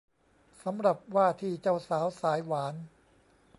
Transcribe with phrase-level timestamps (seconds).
[0.63, 2.75] สำหรับว่าที่เจ้าสาวสายหวาน